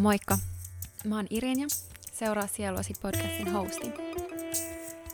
[0.00, 0.38] Moikka!
[1.04, 1.66] Mä oon Irinja,
[2.12, 3.92] seuraa Sieluasi podcastin hosti.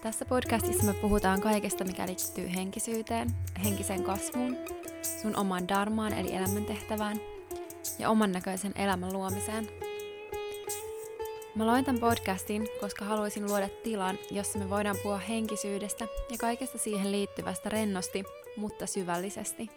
[0.03, 3.29] Tässä podcastissa me puhutaan kaikesta, mikä liittyy henkisyyteen,
[3.65, 4.57] henkiseen kasvuun,
[5.23, 7.21] sun omaan darmaan eli elämäntehtävään
[7.99, 9.69] ja oman näköisen elämän luomiseen.
[11.55, 16.79] Mä loin tämän podcastin, koska haluaisin luoda tilan, jossa me voidaan puhua henkisyydestä ja kaikesta
[16.79, 18.25] siihen liittyvästä rennosti,
[18.57, 19.71] mutta syvällisesti.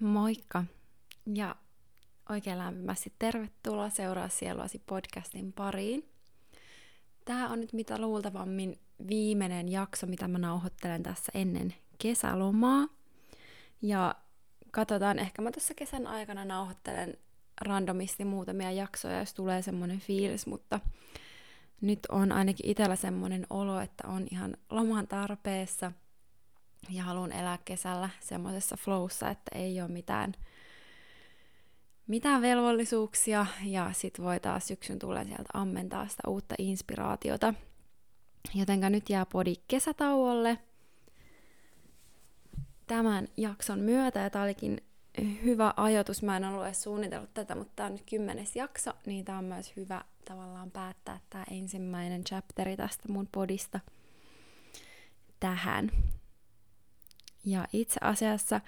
[0.00, 0.64] Moikka!
[1.34, 1.56] Ja
[2.28, 6.08] oikein lämpimästi tervetuloa seuraa Sieluasi podcastin pariin.
[7.24, 12.86] Tämä on nyt mitä luultavammin viimeinen jakso, mitä mä nauhoittelen tässä ennen kesälomaa.
[13.82, 14.14] Ja
[14.70, 17.18] katsotaan, ehkä mä tässä kesän aikana nauhoittelen
[17.60, 20.80] randomisti muutamia jaksoja, jos tulee semmoinen fiilis, mutta
[21.80, 25.92] nyt on ainakin itsellä semmoinen olo, että on ihan loman tarpeessa
[26.90, 30.32] ja haluan elää kesällä semmoisessa flowssa, että ei ole mitään–
[32.06, 37.54] mitään velvollisuuksia ja sit voi taas syksyn tullen sieltä ammentaa sitä uutta inspiraatiota.
[38.54, 40.58] Jotenka nyt jää podi kesätauolle
[42.86, 44.80] tämän jakson myötä ja tää olikin
[45.44, 46.22] hyvä ajatus.
[46.22, 49.44] Mä en ollut edes suunnitellut tätä, mutta tämä on nyt kymmenes jakso, niin tämä on
[49.44, 53.80] myös hyvä tavallaan päättää tämä ensimmäinen chapteri tästä mun podista
[55.40, 55.90] tähän.
[57.44, 58.60] Ja itse asiassa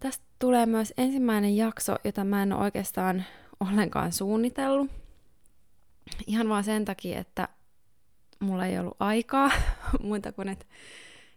[0.00, 3.24] Tästä tulee myös ensimmäinen jakso, jota mä en ole oikeastaan
[3.60, 4.90] ollenkaan suunnitellut.
[6.26, 7.48] Ihan vaan sen takia, että
[8.40, 9.50] mulla ei ollut aikaa
[10.02, 10.66] muuta kuin, että,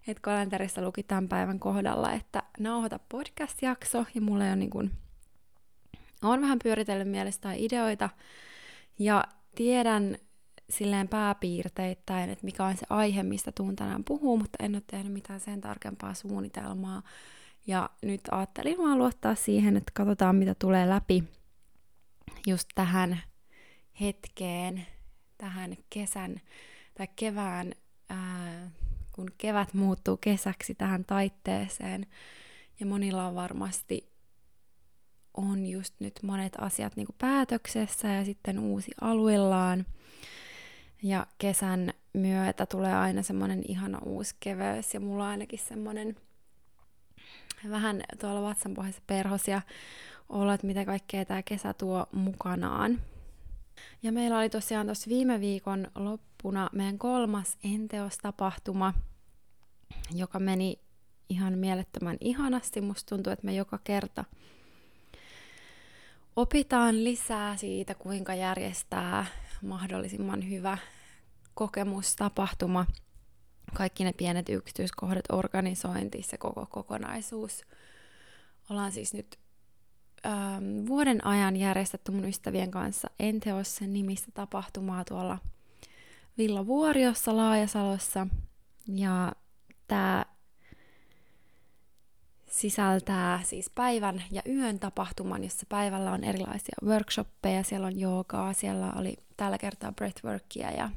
[0.07, 4.91] että kalenterissa luki tämän päivän kohdalla, että nauhoita podcast-jakso, ja mulla ei ole niin kuin,
[6.21, 8.09] on vähän pyöritellyt mielestä ideoita,
[8.99, 9.23] ja
[9.55, 10.17] tiedän
[10.69, 15.13] silleen pääpiirteittäin, että mikä on se aihe, mistä tuun tänään puhua, mutta en ole tehnyt
[15.13, 17.01] mitään sen tarkempaa suunnitelmaa.
[17.67, 21.23] Ja nyt ajattelin vaan luottaa siihen, että katsotaan mitä tulee läpi
[22.47, 23.19] just tähän
[24.01, 24.85] hetkeen,
[25.37, 26.41] tähän kesän
[26.97, 27.71] tai kevään,
[28.09, 28.71] ää,
[29.11, 32.05] kun kevät muuttuu kesäksi tähän taitteeseen.
[32.79, 34.13] Ja monilla on varmasti
[35.37, 39.85] on just nyt monet asiat niin päätöksessä ja sitten uusi aluillaan.
[41.03, 46.15] Ja kesän myötä tulee aina semmoinen ihana uusi keveys ja mulla ainakin semmoinen
[47.69, 49.61] vähän tuolla vatsanpohjassa perhosia
[50.29, 53.01] olla, että mitä kaikkea tämä kesä tuo mukanaan.
[54.03, 58.93] Ja meillä oli tosiaan tuossa viime viikon loppuna meidän kolmas enteostapahtuma,
[60.13, 60.79] joka meni
[61.29, 62.81] ihan mielettömän ihanasti.
[62.81, 64.25] Musta tuntuu, että me joka kerta
[66.35, 69.25] opitaan lisää siitä, kuinka järjestää
[69.61, 70.77] mahdollisimman hyvä
[71.53, 72.85] kokemustapahtuma
[73.73, 77.61] kaikki ne pienet yksityiskohdat, organisointi, se koko kokonaisuus.
[78.69, 79.39] Ollaan siis nyt
[80.25, 85.37] ähm, vuoden ajan järjestetty mun ystävien kanssa Enteossa nimistä tapahtumaa tuolla
[86.37, 88.27] Villa Vuoriossa Laajasalossa.
[88.87, 89.31] Ja
[89.87, 90.25] tämä
[92.49, 98.93] sisältää siis päivän ja yön tapahtuman, jossa päivällä on erilaisia workshoppeja, siellä on joogaa, siellä
[98.95, 100.89] oli tällä kertaa breathworkia ja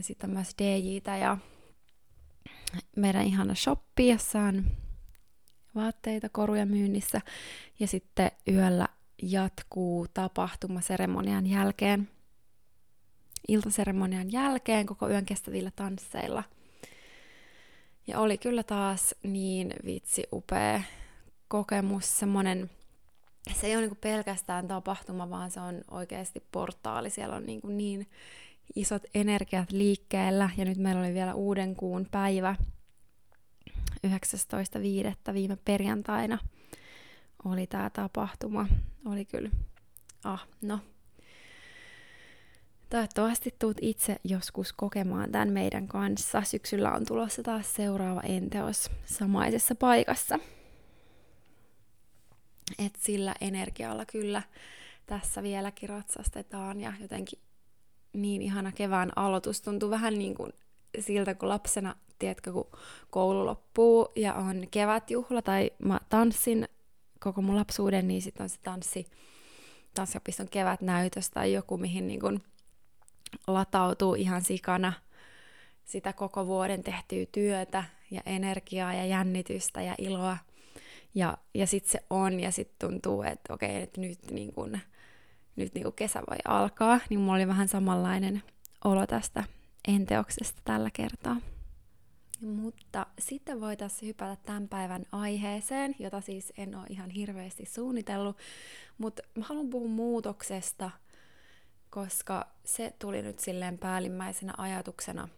[0.00, 1.38] sitten on myös DJtä ja
[2.96, 4.64] meidän ihana shoppi, jossa on
[5.74, 7.20] vaatteita, koruja myynnissä.
[7.80, 8.88] Ja sitten yöllä
[9.22, 12.08] jatkuu tapahtuma seremonian jälkeen.
[13.48, 16.44] Iltaseremonian jälkeen koko yön kestävillä tansseilla.
[18.06, 20.82] Ja oli kyllä taas niin vitsi upea
[21.48, 22.70] kokemus, semmonen,
[23.54, 27.10] se ei ole niinku pelkästään tapahtuma, vaan se on oikeasti portaali.
[27.10, 28.08] Siellä on niinku niin, niin
[28.76, 32.56] isot energiat liikkeellä ja nyt meillä oli vielä uuden kuun päivä
[34.06, 35.32] 19.5.
[35.34, 36.38] viime perjantaina
[37.44, 38.66] oli tämä tapahtuma.
[39.06, 39.50] Oli kyllä,
[40.24, 40.78] ah no.
[42.90, 46.42] Toivottavasti tuut itse joskus kokemaan tämän meidän kanssa.
[46.42, 50.38] Syksyllä on tulossa taas seuraava enteos samaisessa paikassa.
[52.78, 54.42] Et sillä energialla kyllä
[55.06, 57.38] tässä vieläkin ratsastetaan ja jotenkin
[58.22, 59.62] niin ihana kevään aloitus.
[59.62, 60.52] Tuntuu vähän niin kuin
[61.00, 62.68] siltä, kun lapsena, tiedätkö, kun
[63.10, 66.68] koulu loppuu ja on kevätjuhla tai mä tanssin
[67.20, 69.06] koko mun lapsuuden, niin sitten on se tanssi,
[69.94, 72.42] tanssiopiston kevätnäytös tai joku, mihin niin kuin
[73.46, 74.92] latautuu ihan sikana
[75.84, 80.38] sitä koko vuoden tehtyä työtä ja energiaa ja jännitystä ja iloa.
[81.14, 84.80] Ja, ja sitten se on ja sitten tuntuu, että okei, että nyt niin kuin,
[85.58, 88.42] nyt niin kuin kesä voi alkaa, niin mulla oli vähän samanlainen
[88.84, 89.44] olo tästä
[89.88, 91.36] enteoksesta tällä kertaa.
[92.40, 98.36] Mutta sitten voitaisiin hypätä tämän päivän aiheeseen, jota siis en ole ihan hirveästi suunnitellut,
[98.98, 100.90] mutta mä haluan puhua muutoksesta,
[101.90, 105.28] koska se tuli nyt silleen päällimmäisenä ajatuksena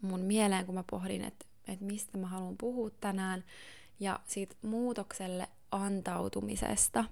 [0.00, 3.44] mun mieleen, kun mä pohdin, että, että mistä mä haluan puhua tänään,
[4.00, 7.04] ja siitä muutokselle antautumisesta.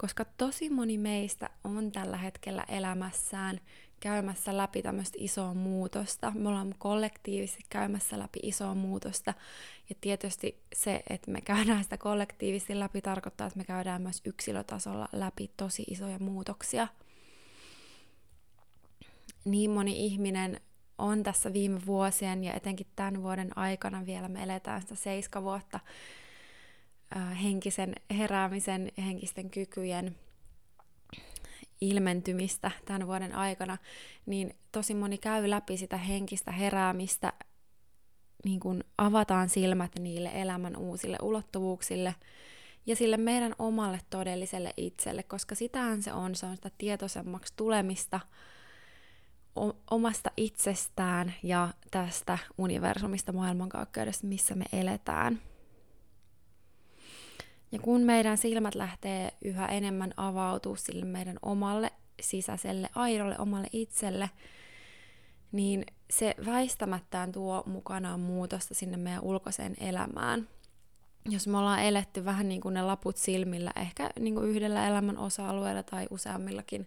[0.00, 3.60] Koska tosi moni meistä on tällä hetkellä elämässään
[4.00, 6.32] käymässä läpi tämmöistä isoa muutosta.
[6.34, 9.34] Me ollaan kollektiivisesti käymässä läpi isoa muutosta.
[9.88, 15.08] Ja tietysti se, että me käydään sitä kollektiivisesti läpi, tarkoittaa, että me käydään myös yksilötasolla
[15.12, 16.88] läpi tosi isoja muutoksia.
[19.44, 20.60] Niin moni ihminen
[20.98, 25.80] on tässä viime vuosien ja etenkin tämän vuoden aikana vielä me eletään sitä seiska vuotta
[27.42, 30.16] henkisen heräämisen, henkisten kykyjen
[31.80, 33.78] ilmentymistä tämän vuoden aikana,
[34.26, 37.32] niin tosi moni käy läpi sitä henkistä heräämistä,
[38.44, 42.14] niin kuin avataan silmät niille elämän uusille ulottuvuuksille
[42.86, 48.20] ja sille meidän omalle todelliselle itselle, koska sitähän se on, se on sitä tietoisemmaksi tulemista
[49.90, 55.40] omasta itsestään ja tästä universumista maailmankaikkeudesta, missä me eletään.
[57.72, 64.30] Ja kun meidän silmät lähtee yhä enemmän avautua sille meidän omalle sisäiselle, aidolle, omalle itselle,
[65.52, 70.48] niin se väistämättään tuo mukanaan muutosta sinne meidän ulkoiseen elämään.
[71.28, 75.18] Jos me ollaan eletty vähän niin kuin ne laput silmillä, ehkä niin kuin yhdellä elämän
[75.18, 76.86] osa-alueella tai useammillakin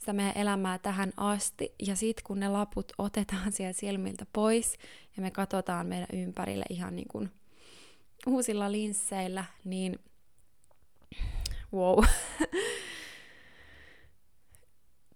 [0.00, 4.78] sitä meidän elämää tähän asti, ja sitten kun ne laput otetaan sieltä silmiltä pois,
[5.16, 7.30] ja me katsotaan meidän ympärille ihan niin kuin
[8.26, 9.98] uusilla linsseillä, niin
[11.72, 12.04] wow.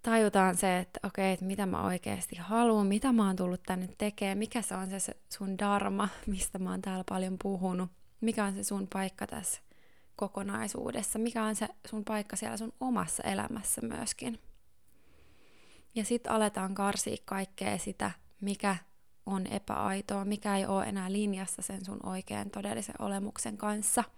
[0.03, 4.39] Tajutaan se, että okei, että mitä mä oikeasti haluan, mitä mä oon tullut tänne tekemään,
[4.39, 7.91] mikä se on se sun dharma, mistä mä oon täällä paljon puhunut,
[8.21, 9.61] mikä on se sun paikka tässä
[10.17, 14.39] kokonaisuudessa, mikä on se sun paikka siellä sun omassa elämässä myöskin.
[15.95, 18.11] Ja sitten aletaan karsia kaikkea sitä,
[18.41, 18.77] mikä
[19.27, 24.05] on epäaitoa, mikä ei ole enää linjassa sen sun oikean todellisen olemuksen kanssa–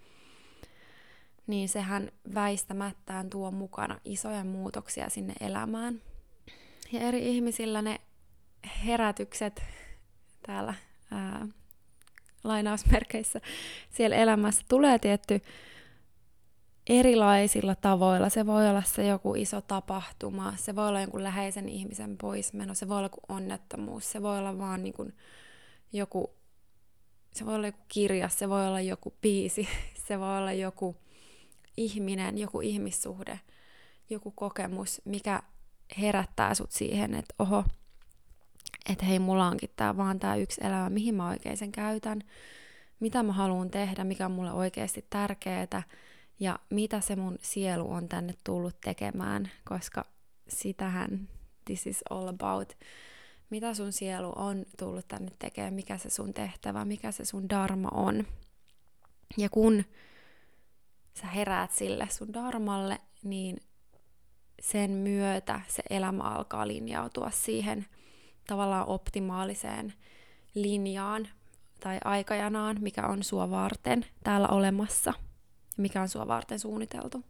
[1.47, 6.03] niin sehän väistämättään tuo mukana isoja muutoksia sinne elämään.
[6.93, 8.01] Ja eri ihmisillä ne
[8.87, 9.63] herätykset
[10.47, 10.75] täällä
[11.11, 11.47] ää,
[12.45, 13.41] lainausmerkeissä
[13.91, 15.41] siellä elämässä tulee tietty
[16.87, 18.29] erilaisilla tavoilla.
[18.29, 22.89] Se voi olla se joku iso tapahtuma, se voi olla jonkun läheisen ihmisen poismeno, se
[22.89, 25.17] voi olla joku onnettomuus, se voi olla vaan niin kuin
[25.93, 26.35] joku,
[27.33, 29.69] se voi olla joku kirja, se voi olla joku biisi,
[30.09, 30.97] se voi olla joku
[31.77, 33.41] ihminen, joku ihmissuhde,
[34.11, 35.43] joku kokemus, mikä
[36.01, 37.65] herättää sut siihen, että oho,
[38.89, 42.21] että hei, mulla onkin tää vaan tää yksi elämä, mihin mä oikein sen käytän,
[43.01, 45.83] mitä mä haluan tehdä, mikä on mulle oikeasti tärkeää
[46.41, 50.05] ja mitä se mun sielu on tänne tullut tekemään, koska
[50.49, 51.29] sitähän
[51.65, 52.77] this is all about.
[53.51, 57.89] Mitä sun sielu on tullut tänne tekemään, mikä se sun tehtävä, mikä se sun dharma
[57.93, 58.27] on.
[59.37, 59.85] Ja kun
[61.21, 63.57] sä heräät sille sun darmalle, niin
[64.61, 67.87] sen myötä se elämä alkaa linjautua siihen
[68.47, 69.95] tavallaan optimaaliseen
[70.55, 71.29] linjaan
[71.81, 75.11] tai aikajanaan, mikä on sua varten täällä olemassa
[75.77, 77.25] ja mikä on sua varten suunniteltu.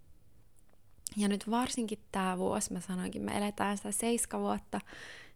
[1.16, 4.80] Ja nyt varsinkin tämä vuosi, mä sanoinkin, me eletään sitä seiska vuotta,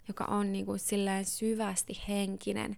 [0.09, 2.77] joka on niin kuin silleen syvästi henkinen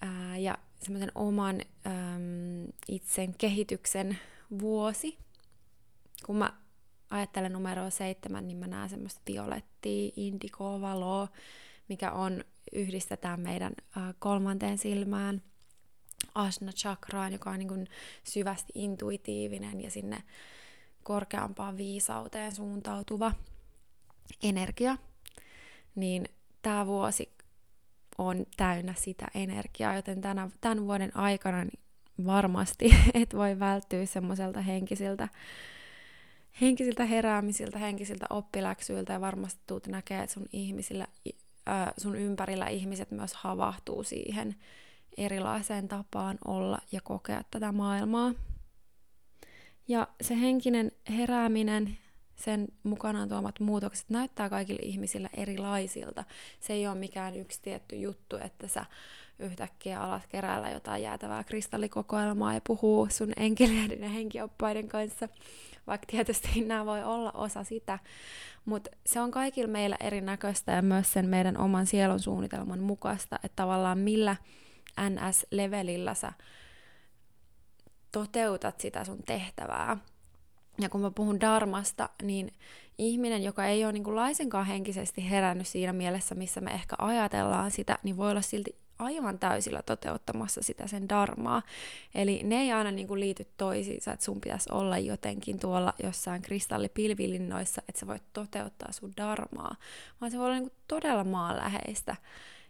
[0.00, 4.18] ää, ja semmoisen oman äm, itsen kehityksen
[4.60, 5.18] vuosi.
[6.26, 6.52] Kun mä
[7.10, 11.28] ajattelen numeroa seitsemän, niin mä näen semmoista violettia, indikoa, valoa,
[11.88, 15.42] mikä on, yhdistetään meidän äh, kolmanteen silmään,
[16.34, 17.88] asna chakraan, joka on niin kuin
[18.24, 20.22] syvästi intuitiivinen ja sinne
[21.02, 23.32] korkeampaan viisauteen suuntautuva
[24.42, 24.96] energia,
[25.94, 26.28] niin
[26.62, 27.35] tämä vuosi
[28.18, 31.80] on täynnä sitä energiaa, joten tänä, tämän vuoden aikana niin
[32.26, 35.28] varmasti et voi välttyä semmoiselta henkisiltä,
[36.60, 41.06] henkisiltä heräämisiltä, henkisiltä oppiläksyiltä ja varmasti tuut näkee, että sun, ihmisillä,
[41.68, 44.56] äh, sun ympärillä ihmiset myös havahtuu siihen
[45.16, 48.32] erilaiseen tapaan olla ja kokea tätä maailmaa.
[49.88, 51.98] Ja se henkinen herääminen
[52.36, 56.24] sen mukanaan tuomat muutokset näyttää kaikille ihmisillä erilaisilta.
[56.60, 58.84] Se ei ole mikään yksi tietty juttu, että sä
[59.38, 65.28] yhtäkkiä alat keräällä jotain jäätävää kristallikokoelmaa ja puhuu sun enkeleiden ja henkioppaiden kanssa,
[65.86, 67.98] vaikka tietysti nämä voi olla osa sitä,
[68.64, 73.56] mutta se on kaikilla meillä erinäköistä ja myös sen meidän oman sielun suunnitelman mukaista, että
[73.56, 74.36] tavallaan millä
[75.00, 76.32] NS-levelillä sä
[78.12, 79.96] toteutat sitä sun tehtävää.
[80.80, 82.52] Ja kun mä puhun darmasta, niin
[82.98, 87.70] ihminen, joka ei ole niin kuin laisenkaan henkisesti herännyt siinä mielessä, missä me ehkä ajatellaan
[87.70, 91.62] sitä, niin voi olla silti aivan täysillä toteuttamassa sitä sen darmaa.
[92.14, 96.42] Eli ne ei aina niin kuin liity toisiinsa, että sun pitäisi olla jotenkin tuolla jossain
[96.42, 99.76] kristallipilvilinnoissa, että sä voit toteuttaa sun darmaa,
[100.20, 102.16] vaan se voi olla niin kuin todella maanläheistä.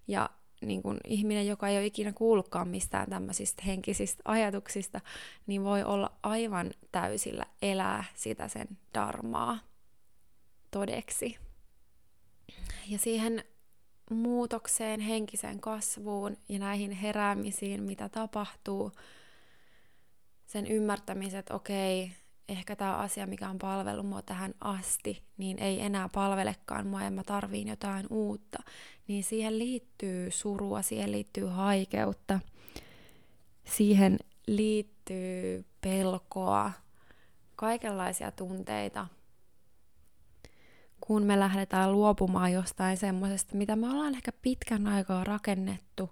[0.09, 5.01] Ja niin kuin ihminen, joka ei ole ikinä kuullutkaan mistään tämmöisistä henkisistä ajatuksista,
[5.47, 9.59] niin voi olla aivan täysillä elää sitä sen darmaa
[10.71, 11.37] todeksi.
[12.89, 13.45] Ja siihen
[14.11, 18.93] muutokseen, henkiseen kasvuun ja näihin heräämisiin, mitä tapahtuu,
[20.47, 22.13] sen ymmärtämiset, okei,
[22.49, 27.11] ehkä tämä asia, mikä on palvellut mua tähän asti, niin ei enää palvelekaan mua ja
[27.11, 28.59] mä tarviin jotain uutta,
[29.09, 32.41] niin siihen liittyy surua, siihen liittyy haikeutta,
[33.65, 36.73] siihen liittyy pelkoa,
[37.57, 39.07] kaikenlaisia tunteita,
[41.01, 46.11] kun me lähdetään luopumaan jostain semmoisesta, mitä me ollaan ehkä pitkän aikaa rakennettu,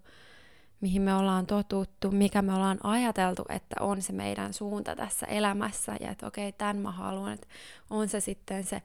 [0.80, 5.96] mihin me ollaan totuttu, mikä me ollaan ajateltu, että on se meidän suunta tässä elämässä,
[6.00, 7.46] ja että okei, tämän mä haluan, että
[7.90, 8.82] on se sitten se,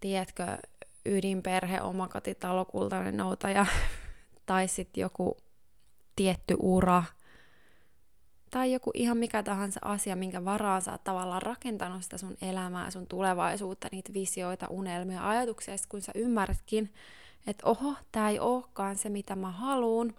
[0.00, 0.58] tiedätkö,
[1.06, 3.66] ydinperhe, omakotitalo, kultainen noutaja,
[4.46, 5.36] tai sitten joku
[6.16, 7.02] tietty ura,
[8.50, 12.90] tai joku ihan mikä tahansa asia, minkä varaan sä oot tavallaan rakentanut sitä sun elämää,
[12.90, 16.94] sun tulevaisuutta, niitä visioita, unelmia, ajatuksia, ja kun sä ymmärrätkin,
[17.46, 20.14] että oho, tää ei olekaan se, mitä mä haluun,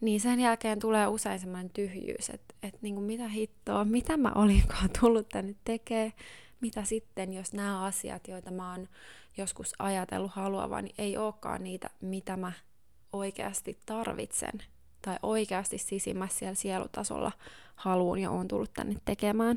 [0.00, 4.90] niin sen jälkeen tulee usein semmoinen tyhjyys, että, että niin mitä hittoa, mitä mä olinkaan
[5.00, 6.12] tullut tänne tekemään,
[6.60, 8.88] mitä sitten, jos nämä asiat, joita mä oon
[9.36, 12.52] joskus ajatellut haluavan, niin ei olekaan niitä, mitä mä
[13.12, 14.62] oikeasti tarvitsen
[15.02, 17.32] tai oikeasti sisimmässä siellä sielutasolla
[17.74, 19.56] haluun ja on tullut tänne tekemään.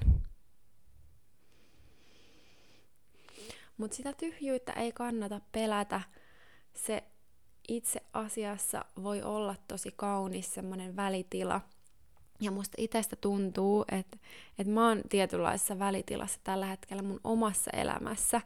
[3.78, 6.02] Mutta sitä tyhjyyttä ei kannata pelätä.
[6.74, 7.04] Se
[7.70, 11.62] itse asiassa voi olla tosi kaunis semmoinen välitila.
[12.42, 14.18] Ja musta itsestä tuntuu, että,
[14.60, 18.42] että mä oon tietynlaisessa välitilassa tällä hetkellä mun omassa elämässä.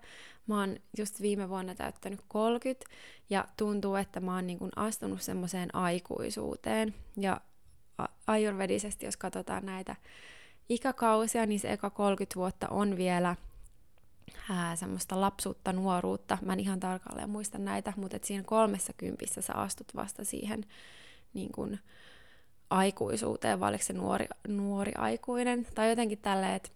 [0.47, 2.85] Mä oon just viime vuonna täyttänyt 30
[3.29, 6.95] ja tuntuu, että mä oon niin kuin astunut semmoiseen aikuisuuteen.
[7.17, 7.41] Ja
[8.27, 9.95] ajurvedisesti, jos katsotaan näitä
[10.69, 13.35] ikäkausia, niin se eka 30 vuotta on vielä
[14.49, 16.37] ää, semmoista lapsuutta, nuoruutta.
[16.41, 20.65] Mä en ihan tarkalleen muista näitä, mutta et siinä kolmessa kympissä sä astut vasta siihen
[21.33, 21.77] niin kun,
[22.73, 26.69] aikuisuuteen, vai oliko se nuori, nuori aikuinen, tai jotenkin tälleen, että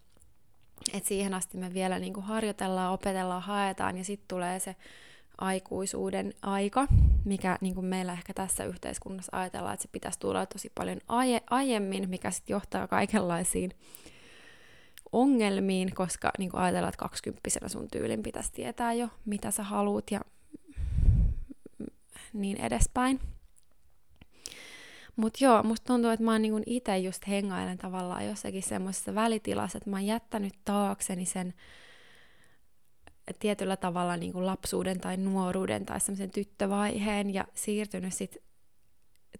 [0.93, 4.75] et siihen asti me vielä niin harjoitellaan, opetellaan, haetaan, ja sitten tulee se
[5.37, 6.87] aikuisuuden aika,
[7.25, 11.43] mikä niin kuin meillä ehkä tässä yhteiskunnassa ajatellaan, että se pitäisi tulla tosi paljon aie-
[11.49, 13.71] aiemmin, mikä sitten johtaa kaikenlaisiin
[15.11, 20.11] ongelmiin, koska niin kuin ajatellaan, että kaksikymppisenä sun tyylin pitäisi tietää jo, mitä sä haluut
[20.11, 20.21] ja
[22.33, 23.19] niin edespäin.
[25.15, 29.77] Mutta joo, musta tuntuu, että mä oon niinku itse just hengailen tavallaan jossakin semmoisessa välitilassa,
[29.77, 31.53] että mä oon jättänyt taakseni sen
[33.39, 38.37] tietyllä tavalla niinku lapsuuden tai nuoruuden tai semmoisen tyttövaiheen ja siirtynyt sit,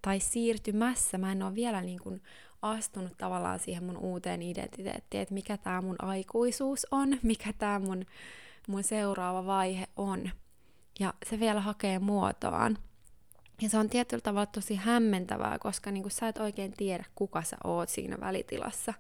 [0.02, 2.20] tai siirtymässä, mä en ole vielä niinku
[2.62, 8.06] astunut tavallaan siihen mun uuteen identiteettiin, että mikä tämä mun aikuisuus on, mikä tämä mun,
[8.68, 10.30] mun seuraava vaihe on.
[11.00, 12.78] Ja se vielä hakee muotoaan.
[13.62, 17.58] Ja se on tietyllä tavalla tosi hämmentävää, koska niin sä et oikein tiedä, kuka sä
[17.64, 18.94] oot siinä välitilassa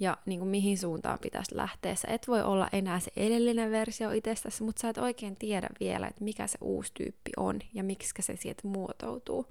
[0.00, 1.94] ja niin kuin mihin suuntaan pitäisi lähteä.
[1.94, 6.06] Sä et voi olla enää se edellinen versio itsestäsi, mutta sä et oikein tiedä vielä,
[6.06, 9.46] että mikä se uusi tyyppi on ja miksi se sieltä muotoutuu.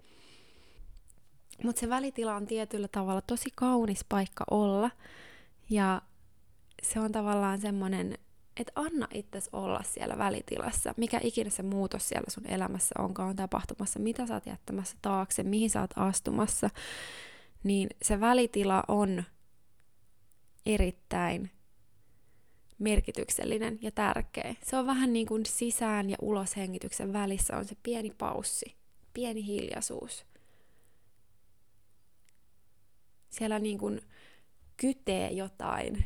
[1.63, 4.91] Mutta se välitila on tietyllä tavalla tosi kaunis paikka olla.
[5.69, 6.01] Ja
[6.83, 8.17] se on tavallaan semmoinen,
[8.57, 10.93] että anna itses olla siellä välitilassa.
[10.97, 15.43] Mikä ikinä se muutos siellä sun elämässä onkaan on tapahtumassa, mitä sä oot jättämässä taakse,
[15.43, 16.69] mihin sä oot astumassa.
[17.63, 19.23] Niin se välitila on
[20.65, 21.51] erittäin
[22.79, 24.55] merkityksellinen ja tärkeä.
[24.63, 28.75] Se on vähän niin kuin sisään ja ulos hengityksen välissä on se pieni paussi,
[29.13, 30.25] pieni hiljaisuus
[33.31, 34.01] siellä niin kuin
[34.77, 36.05] kytee jotain,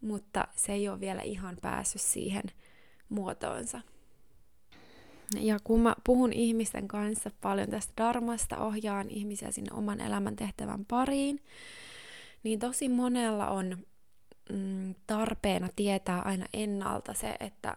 [0.00, 2.44] mutta se ei ole vielä ihan päässyt siihen
[3.08, 3.80] muotoonsa.
[5.40, 10.84] Ja kun mä puhun ihmisten kanssa paljon tästä darmasta, ohjaan ihmisiä sinne oman elämän tehtävän
[10.84, 11.42] pariin,
[12.42, 13.78] niin tosi monella on
[14.52, 17.76] mm, tarpeena tietää aina ennalta se, että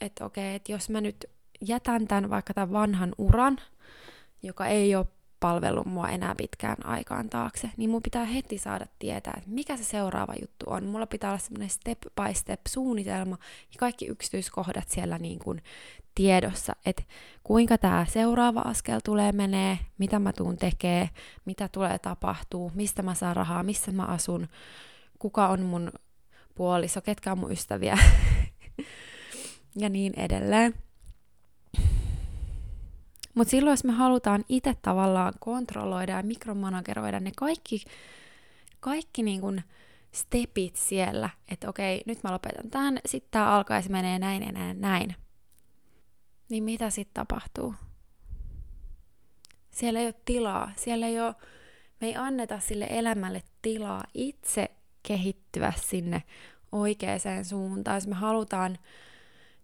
[0.00, 1.24] että okei, että jos mä nyt
[1.60, 3.58] jätän tämän vaikka tämän vanhan uran,
[4.42, 5.06] joka ei ole
[5.42, 9.84] palvellut mua enää pitkään aikaan taakse, niin mun pitää heti saada tietää, että mikä se
[9.84, 10.84] seuraava juttu on.
[10.84, 13.38] Mulla pitää olla semmoinen step by step suunnitelma
[13.72, 15.62] ja kaikki yksityiskohdat siellä niin kuin
[16.14, 17.02] tiedossa, että
[17.44, 21.10] kuinka tämä seuraava askel tulee menee, mitä mä tuun tekee,
[21.44, 24.48] mitä tulee tapahtuu, mistä mä saan rahaa, missä mä asun,
[25.18, 25.92] kuka on mun
[26.54, 27.98] puoliso, ketkä on mun ystäviä
[29.82, 30.74] ja niin edelleen.
[33.34, 37.84] Mutta silloin, jos me halutaan itse tavallaan kontrolloida ja mikromanageroida ne kaikki,
[38.80, 39.62] kaikki niin kun
[40.12, 44.80] stepit siellä, että okei, nyt mä lopetan tämän, sitten tämä se menee näin ja näin,
[44.80, 45.14] näin.
[46.48, 47.74] Niin mitä sitten tapahtuu?
[49.70, 51.34] Siellä ei ole tilaa, siellä ei ole,
[52.00, 54.70] me ei anneta sille elämälle tilaa itse
[55.02, 56.22] kehittyä sinne
[56.72, 57.96] oikeaan suuntaan.
[57.96, 58.78] Jos me halutaan,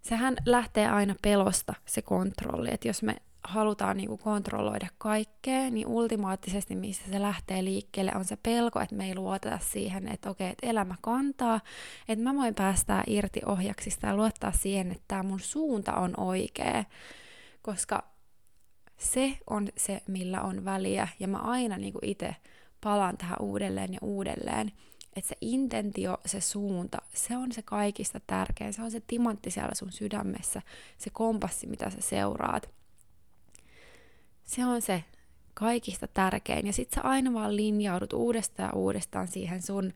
[0.03, 3.17] sehän lähtee aina pelosta se kontrolli, että jos me
[3.49, 8.95] halutaan niin kuin kontrolloida kaikkea, niin ultimaattisesti missä se lähtee liikkeelle on se pelko, että
[8.95, 11.61] me ei luoteta siihen, että okei, että elämä kantaa,
[12.09, 16.85] että mä voin päästää irti ohjaksista ja luottaa siihen, että tämä mun suunta on oikea,
[17.63, 18.03] koska
[18.99, 22.37] se on se, millä on väliä, ja mä aina niin kuin itse
[22.81, 24.73] palaan tähän uudelleen ja uudelleen,
[25.17, 29.75] että se intentio, se suunta, se on se kaikista tärkein, se on se timantti siellä
[29.75, 30.63] sun sydämessä,
[30.99, 32.78] se kompassi, mitä sä seuraat.
[34.49, 35.05] Se on se
[35.55, 36.67] kaikista tärkein.
[36.67, 39.93] Ja sit sä aina vaan linjaudut uudestaan ja uudestaan siihen sun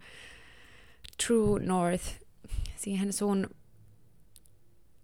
[1.26, 2.04] true north,
[2.76, 3.50] siihen sun,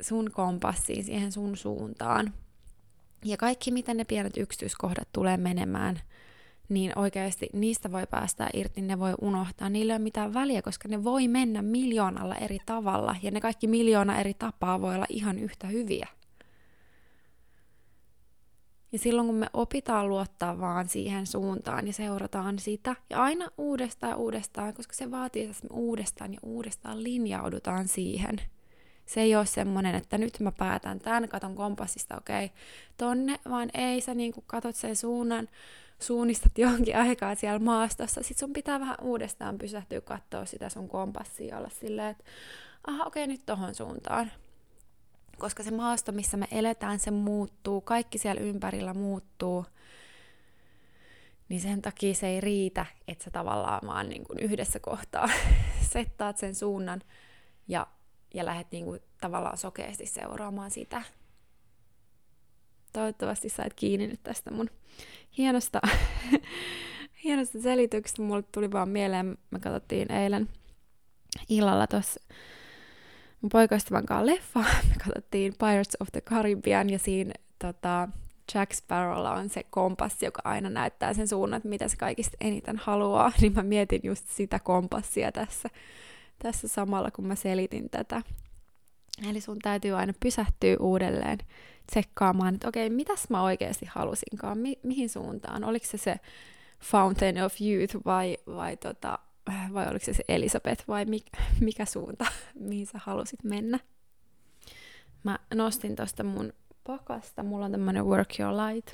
[0.00, 2.34] sun kompassiin, siihen sun suuntaan.
[3.24, 6.00] Ja kaikki, miten ne pienet yksityiskohdat tulee menemään,
[6.68, 10.88] niin oikeasti niistä voi päästä irti, ne voi unohtaa, niillä ei ole mitään väliä, koska
[10.88, 15.38] ne voi mennä miljoonalla eri tavalla, ja ne kaikki miljoona eri tapaa voi olla ihan
[15.38, 16.08] yhtä hyviä.
[18.92, 24.10] Ja silloin kun me opitaan luottaa vaan siihen suuntaan ja seurataan sitä, ja aina uudestaan
[24.10, 28.40] ja uudestaan, koska se vaatii, että me uudestaan ja uudestaan linjaudutaan siihen.
[29.06, 32.56] Se ei ole semmoinen, että nyt mä päätän tämän, katon kompassista, okei, okay,
[32.96, 35.48] tonne, vaan ei, sä niin katot sen suunnan,
[35.98, 41.58] suunnistat jonkin aikaa siellä maastossa, sit sun pitää vähän uudestaan pysähtyä katsoa sitä sun kompassia
[41.58, 42.24] olla silleen, että
[42.86, 44.30] aha, okei, okay, nyt tohon suuntaan
[45.38, 49.66] koska se maasto, missä me eletään, se muuttuu, kaikki siellä ympärillä muuttuu,
[51.48, 55.28] niin sen takia se ei riitä, että sä tavallaan vaan niin kuin yhdessä kohtaa
[55.92, 57.02] settaat sen suunnan
[57.68, 57.86] ja,
[58.34, 61.02] ja lähdet niin kuin tavallaan sokeasti seuraamaan sitä.
[62.92, 64.70] Toivottavasti sait kiinni nyt tästä mun
[65.38, 65.80] hienosta,
[67.24, 68.22] hienosta selityksestä.
[68.22, 70.48] Mulle tuli vaan mieleen, me katsottiin eilen
[71.48, 72.20] illalla tuossa
[73.40, 74.60] mun poikaystävän kanssa leffa.
[74.88, 78.08] Me katsottiin Pirates of the Caribbean ja siinä tota,
[78.54, 82.76] Jack Sparrowlla on se kompassi, joka aina näyttää sen suunnan, että mitä se kaikista eniten
[82.76, 83.32] haluaa.
[83.40, 85.68] Niin mä mietin just sitä kompassia tässä,
[86.38, 88.22] tässä samalla, kun mä selitin tätä.
[89.30, 91.38] Eli sun täytyy aina pysähtyä uudelleen
[91.90, 96.20] tsekkaamaan, että okei, mitäs mä oikeasti halusinkaan, mi- mihin suuntaan, oliko se se
[96.80, 99.18] Fountain of Youth vai, vai tota,
[99.72, 102.26] vai oliko se se Elisabeth vai mikä, mikä suunta,
[102.68, 103.78] mihin sä halusit mennä.
[105.24, 106.52] Mä nostin tosta mun
[106.84, 108.92] pakasta, mulla on tämmönen Work Your Light,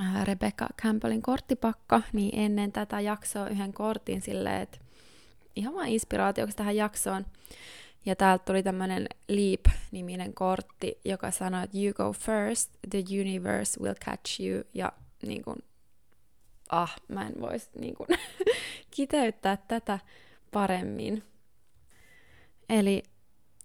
[0.00, 4.78] äh, Rebecca Campbellin korttipakka, niin ennen tätä jaksoa yhden kortin silleen, että
[5.56, 7.26] ihan vaan inspiraatioksi tähän jaksoon.
[8.06, 13.94] Ja täältä tuli tämmönen Leap-niminen kortti, joka sanoi, että you go first, the universe will
[13.94, 14.64] catch you.
[14.74, 14.92] Ja
[15.26, 15.56] niin kun,
[16.68, 18.06] ah, mä en voisi niin kun,
[18.96, 19.98] kiteyttää tätä
[20.52, 21.22] paremmin.
[22.68, 23.02] Eli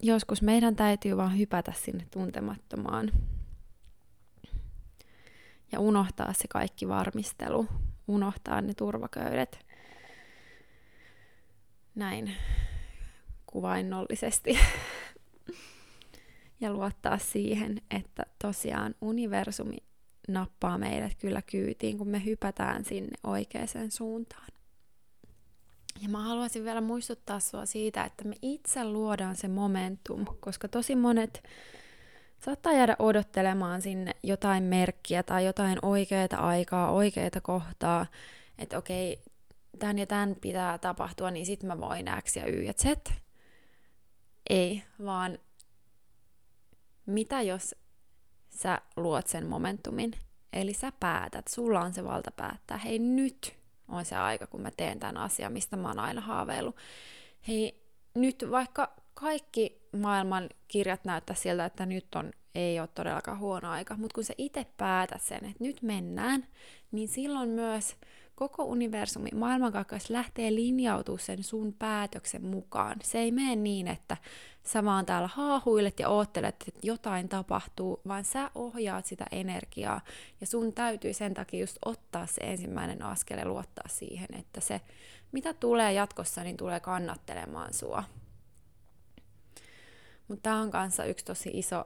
[0.02, 3.12] joskus meidän täytyy vaan hypätä sinne tuntemattomaan
[5.72, 7.68] ja unohtaa se kaikki varmistelu,
[8.08, 9.66] unohtaa ne turvaköydet
[11.96, 12.36] näin
[13.46, 14.60] kuvainnollisesti
[16.62, 19.78] ja luottaa siihen, että tosiaan universumi
[20.28, 24.48] nappaa meidät kyllä kyytiin, kun me hypätään sinne oikeaan suuntaan.
[26.02, 30.96] Ja mä haluaisin vielä muistuttaa sua siitä, että me itse luodaan se momentum, koska tosi
[30.96, 31.44] monet
[32.40, 38.06] saattaa jäädä odottelemaan sinne jotain merkkiä tai jotain oikeaa aikaa, oikeaa kohtaa,
[38.58, 39.22] että okei,
[39.80, 42.86] tämän ja tämän pitää tapahtua, niin sitten mä voin X ja Y ja Z.
[44.50, 45.40] Ei, vaan
[47.06, 47.76] mitä jos
[48.50, 50.12] sä luot sen momentumin.
[50.54, 53.56] Eli sä päätät, sulla on se valta päättää, hei nyt
[53.88, 56.76] on se aika, kun mä teen tämän asian, mistä mä oon aina haaveillut.
[57.48, 57.84] Hei,
[58.16, 63.98] nyt vaikka kaikki maailman kirjat näyttää siltä, että nyt on, ei ole todellakaan huono aika,
[63.98, 66.48] mutta kun sä itse päätät sen, että nyt mennään,
[66.92, 67.96] niin silloin myös
[68.40, 72.98] koko universumi, maailmankaikkeus lähtee linjautumaan sen sun päätöksen mukaan.
[73.04, 74.18] Se ei mene niin, että
[74.64, 80.02] sä vaan täällä haahuilet ja oottelet, että jotain tapahtuu, vaan sä ohjaat sitä energiaa.
[80.42, 84.82] Ja sun täytyy sen takia just ottaa se ensimmäinen askel ja luottaa siihen, että se,
[85.32, 88.04] mitä tulee jatkossa, niin tulee kannattelemaan sua.
[90.28, 91.86] Mutta tämä on kanssa yksi tosi iso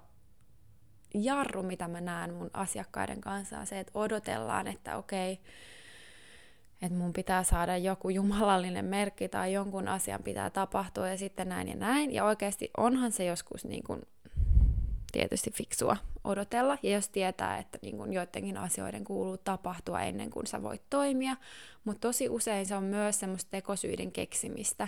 [1.14, 5.40] jarru, mitä mä näen mun asiakkaiden kanssa, se, että odotellaan, että okei,
[6.84, 11.68] että mun pitää saada joku jumalallinen merkki tai jonkun asian pitää tapahtua ja sitten näin
[11.68, 12.14] ja näin.
[12.14, 14.02] Ja oikeasti onhan se joskus niin kuin
[15.12, 16.78] tietysti fiksua odotella.
[16.84, 21.36] Ja jos tietää, että niin kuin joidenkin asioiden kuuluu tapahtua ennen kuin sä voit toimia,
[21.84, 24.88] mutta tosi usein se on myös semmoista tekosyiden keksimistä,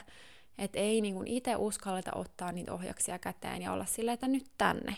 [0.57, 4.95] että ei niin itse uskalleta ottaa niitä ohjaksia käteen ja olla silleen, että nyt tänne,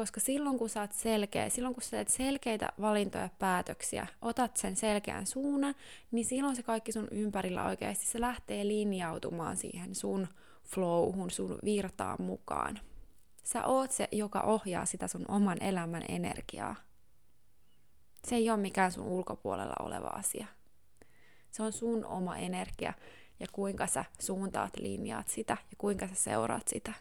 [0.00, 4.56] koska silloin kun sä oot selkeä, silloin kun sä teet selkeitä valintoja ja päätöksiä, otat
[4.56, 5.74] sen selkeän suunnan,
[6.10, 10.28] niin silloin se kaikki sun ympärillä oikeasti se lähtee linjautumaan siihen sun
[10.64, 12.80] flowhun, sun virtaan mukaan.
[13.42, 16.76] Sä oot se, joka ohjaa sitä sun oman elämän energiaa.
[18.26, 20.46] Se ei ole mikään sun ulkopuolella oleva asia.
[21.50, 22.92] Se on sun oma energia
[23.40, 26.92] ja kuinka sä suuntaat, linjaat sitä ja kuinka sä seuraat sitä.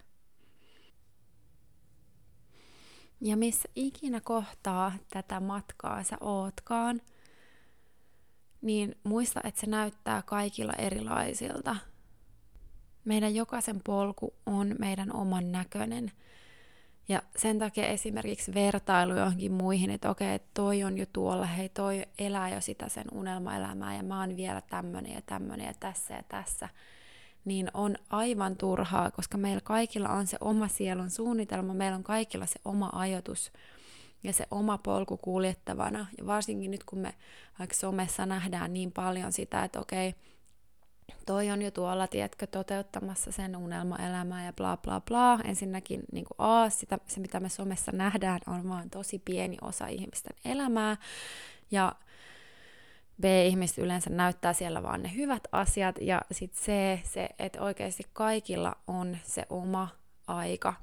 [3.22, 7.02] Ja missä ikinä kohtaa tätä matkaa sä ootkaan,
[8.62, 11.76] niin muista, että se näyttää kaikilla erilaisilta.
[13.06, 16.12] Meidän jokaisen polku on meidän oman näköinen.
[17.10, 21.70] Ja sen takia esimerkiksi vertailu johonkin muihin, että okei, että toi on jo tuolla, hei
[21.70, 26.14] toi elää jo sitä sen unelmaelämää ja mä oon vielä tämmönen ja tämmönen ja tässä
[26.14, 26.70] ja tässä–
[27.50, 32.46] niin on aivan turhaa, koska meillä kaikilla on se oma sielun suunnitelma, meillä on kaikilla
[32.46, 33.52] se oma ajatus
[34.24, 36.06] ja se oma polku kuljettavana.
[36.18, 37.14] Ja varsinkin nyt, kun me
[37.60, 40.16] vaikka somessa nähdään niin paljon sitä, että okei,
[41.26, 45.40] toi on jo tuolla, tiedätkö, toteuttamassa sen unelmaelämää ja bla bla bla.
[45.44, 49.88] Ensinnäkin niin kuin A, sitä, se mitä me somessa nähdään, on vaan tosi pieni osa
[49.88, 50.98] ihmisten elämää.
[51.72, 51.96] Ja
[53.22, 56.66] B-ihmiset yleensä näyttää siellä vaan ne hyvät asiat, ja sitten C,
[57.12, 59.88] se, että oikeasti kaikilla on se oma
[60.28, 60.74] aika,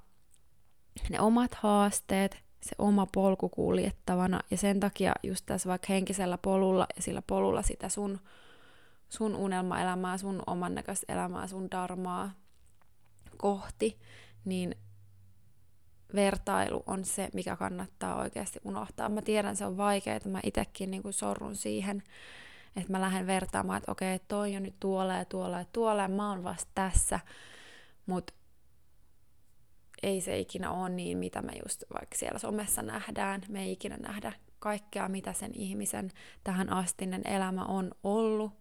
[1.11, 6.87] ne omat haasteet, se oma polku kuljettavana, ja sen takia just tässä vaikka henkisellä polulla
[6.97, 8.21] ja sillä polulla sitä sun,
[9.09, 12.31] sun unelmaelämää, sun oman näköistä elämää, sun darmaa
[13.37, 13.99] kohti,
[14.45, 14.75] niin
[16.17, 19.09] vertailu on se, mikä kannattaa oikeasti unohtaa.
[19.09, 22.03] Mä tiedän, se on vaikeaa, mä itsekin niin sorrun siihen,
[22.77, 26.09] että mä lähden vertaamaan, että okei, toi on nyt tuolla ja tuolla ja tuolla ja
[26.09, 27.21] mä oon vasta tässä,
[28.07, 28.33] mutta
[30.03, 33.43] ei se ikinä ole niin, mitä me just vaikka siellä somessa nähdään.
[33.49, 36.11] Me ei ikinä nähdä kaikkea, mitä sen ihmisen
[36.45, 38.53] tähän astinen elämä on ollut,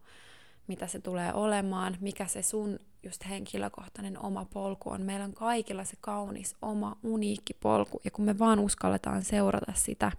[0.67, 5.01] mitä se tulee olemaan, mikä se sun just henkilökohtainen oma polku on.
[5.01, 10.11] Meillä on kaikilla se kaunis oma uniikki polku, ja kun me vaan uskalletaan seurata sitä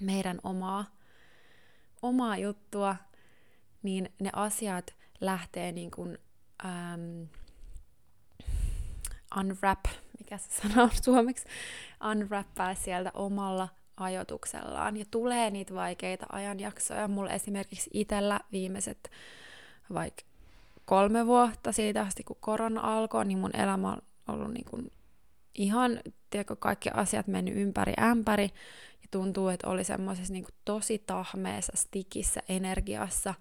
[0.00, 0.84] meidän omaa,
[2.02, 2.96] omaa juttua,
[3.82, 6.18] niin ne asiat lähtee niin kuin,
[6.64, 7.28] um,
[9.40, 9.84] unwrap,
[10.18, 11.44] mikä se sana on suomeksi,
[12.10, 14.96] unwrappaa sieltä omalla ajotuksellaan.
[14.96, 17.08] Ja tulee niitä vaikeita ajanjaksoja.
[17.08, 19.10] Mulla esimerkiksi itsellä viimeiset
[19.94, 20.22] vaikka
[20.84, 24.90] kolme vuotta siitä asti, kun korona alkoi, niin mun elämä on ollut niin kuin
[25.54, 26.00] ihan,
[26.30, 28.44] tiedätkö, kaikki asiat mennyt ympäri ämpäri,
[29.02, 33.34] ja tuntuu, että oli semmoisessa niin tosi tahmeessa, stikissä energiassa,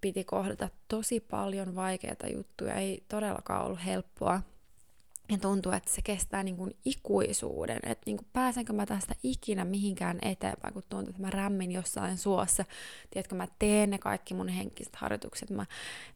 [0.00, 4.40] piti kohdata tosi paljon vaikeita juttuja, ei todellakaan ollut helppoa.
[5.30, 9.64] Ja tuntuu, että se kestää niin kuin ikuisuuden, että niin kuin pääsenkö mä tästä ikinä
[9.64, 12.64] mihinkään eteenpäin, kun tuntuu, että mä rämmin jossain suossa.
[13.10, 15.66] Tiedätkö, mä teen ne kaikki mun henkiset harjoitukset, mä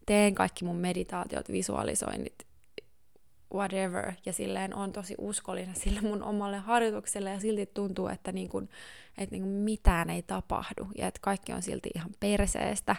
[0.06, 2.46] teen kaikki mun meditaatiot, visualisoinnit,
[3.54, 8.48] whatever, ja silleen on tosi uskollinen sille mun omalle harjoitukselle, ja silti tuntuu, että, niin
[8.48, 8.68] kuin,
[9.18, 12.96] että niin kuin mitään ei tapahdu, ja että kaikki on silti ihan perseestä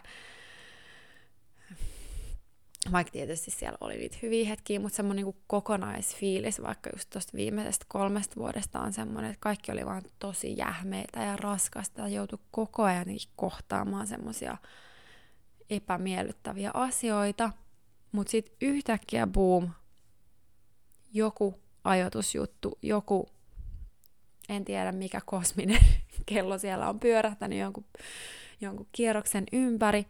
[2.91, 7.85] vaikka tietysti siellä oli niitä hyviä hetkiä, mutta semmoinen niin kokonaisfiilis vaikka just tuosta viimeisestä
[7.87, 12.83] kolmesta vuodesta on semmoinen, että kaikki oli vaan tosi jähmeitä ja raskasta ja joutui koko
[12.83, 14.57] ajan kohtaamaan semmoisia
[15.69, 17.51] epämiellyttäviä asioita,
[18.11, 19.69] mutta sitten yhtäkkiä boom,
[21.13, 23.29] joku ajatusjuttu, joku
[24.49, 25.81] En tiedä, mikä kosminen
[26.25, 27.85] kello siellä on pyörähtänyt jonkun,
[28.61, 30.05] jonkun kierroksen ympäri.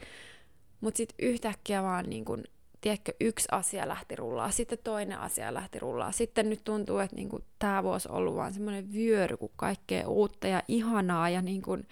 [0.82, 2.44] Mutta sitten yhtäkkiä vaan niin kun,
[2.86, 6.12] tiedätkö, yksi asia lähti rullaa, sitten toinen asia lähti rullaa.
[6.12, 10.48] Sitten nyt tuntuu, että niin tämä vuosi on ollut vaan semmoinen vyöry, kun kaikkea uutta
[10.48, 11.84] ja ihanaa ja niin kun,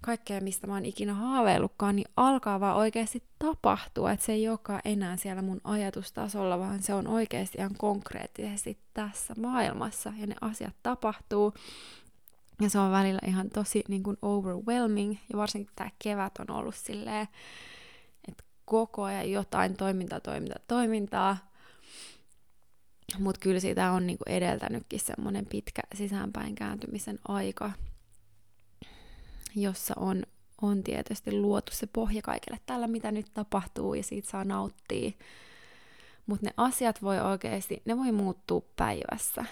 [0.00, 4.12] kaikkea, mistä mä oon ikinä haaveillutkaan, niin alkaa vaan oikeasti tapahtua.
[4.12, 9.34] Että se ei olekaan enää siellä mun ajatustasolla, vaan se on oikeasti ihan konkreettisesti tässä
[9.38, 10.12] maailmassa.
[10.18, 11.54] Ja ne asiat tapahtuu.
[12.60, 15.16] Ja se on välillä ihan tosi niin kuin overwhelming.
[15.32, 17.28] Ja varsinkin tämä kevät on ollut silleen,
[18.68, 21.36] koko ajan jotain toimintaa, toimintaa, toimintaa.
[23.18, 27.70] Mutta kyllä siitä on niinku edeltänytkin semmoinen pitkä sisäänpäin kääntymisen aika
[29.54, 30.22] jossa on,
[30.62, 35.10] on tietysti luotu se pohja kaikille tällä, mitä nyt tapahtuu, ja siitä saa nauttia.
[36.26, 39.44] Mutta ne asiat voi oikeasti, ne voi muuttua päivässä.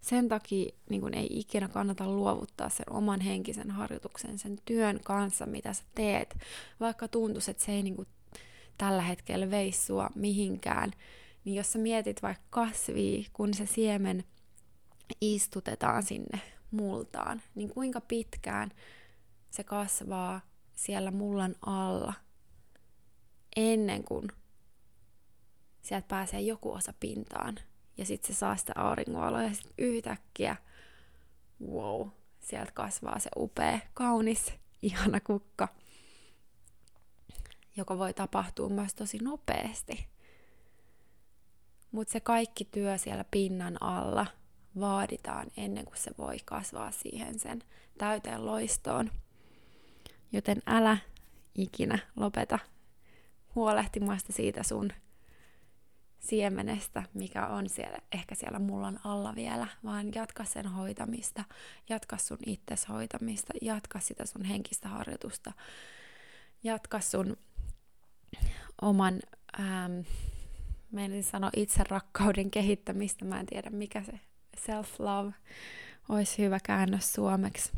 [0.00, 5.46] Sen takia niin kun ei ikinä kannata luovuttaa sen oman henkisen harjoituksen, sen työn kanssa,
[5.46, 6.38] mitä sä teet,
[6.80, 8.06] vaikka tuntuisi, että se ei niin kun,
[8.78, 10.90] tällä hetkellä veisi sua mihinkään.
[11.44, 14.24] Niin jos sä mietit vaikka kasvia, kun se siemen
[15.20, 18.70] istutetaan sinne multaan, niin kuinka pitkään
[19.50, 20.40] se kasvaa
[20.74, 22.12] siellä mullan alla
[23.56, 24.28] ennen kuin
[25.82, 27.58] sieltä pääsee joku osa pintaan
[27.96, 30.56] ja sitten se saa sitä auringonvaloa ja sitten yhtäkkiä,
[31.66, 32.08] wow,
[32.40, 35.68] sieltä kasvaa se upea, kaunis, ihana kukka,
[37.76, 40.06] joka voi tapahtua myös tosi nopeasti.
[41.92, 44.26] Mutta se kaikki työ siellä pinnan alla–
[44.80, 47.62] vaaditaan ennen kuin se voi kasvaa siihen sen
[47.98, 49.10] täyteen loistoon.
[50.32, 50.96] Joten älä
[51.54, 52.58] ikinä lopeta
[53.54, 54.92] huolehtimasta siitä sun
[56.20, 61.44] siemenestä, mikä on siellä, ehkä siellä mullan alla vielä, vaan jatka sen hoitamista,
[61.88, 65.52] jatka sun itses hoitamista, jatka sitä sun henkistä harjoitusta,
[66.64, 67.36] jatka sun
[68.82, 69.20] oman,
[69.60, 70.00] ähm,
[70.90, 74.20] meidän sanoa itse rakkauden kehittämistä, mä en tiedä mikä se
[74.56, 75.32] self-love
[76.08, 77.72] olisi hyvä käännös suomeksi.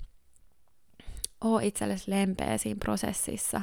[1.40, 3.62] Oo itsellesi lempeä siinä prosessissa.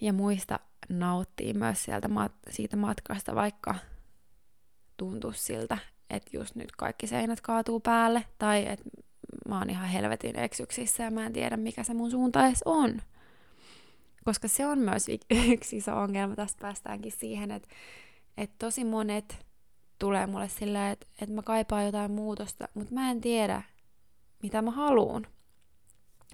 [0.00, 2.08] Ja muista nauttii myös sieltä
[2.50, 3.74] siitä matkasta, vaikka
[4.96, 5.78] tuntuu siltä,
[6.10, 8.84] että just nyt kaikki seinät kaatuu päälle, tai että
[9.48, 13.02] mä oon ihan helvetin eksyksissä ja mä en tiedä, mikä se mun suunta edes on.
[14.24, 15.06] Koska se on myös
[15.52, 17.68] yksi iso ongelma, tästä päästäänkin siihen, että,
[18.36, 19.46] että tosi monet
[19.98, 23.62] tulee mulle silleen, että, että mä kaipaan jotain muutosta, mutta mä en tiedä,
[24.42, 25.26] mitä mä haluun.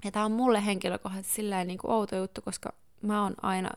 [0.04, 3.70] Ja tää on mulle henkilökohtaisesti silleen niin kuin outo juttu, koska mä oon aina,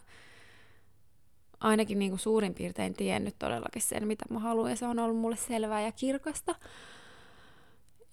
[1.63, 5.17] ainakin niin kuin suurin piirtein tiennyt todellakin sen, mitä mä haluan, ja se on ollut
[5.17, 6.55] mulle selvää ja kirkasta.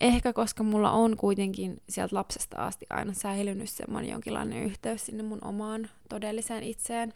[0.00, 5.44] Ehkä koska mulla on kuitenkin sieltä lapsesta asti aina säilynyt semmoinen jonkinlainen yhteys sinne mun
[5.44, 7.14] omaan todelliseen itseen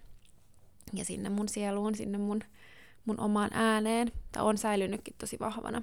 [0.92, 2.40] ja sinne mun sieluun, sinne mun
[3.04, 5.82] mun omaan ääneen, tai on säilynytkin tosi vahvana.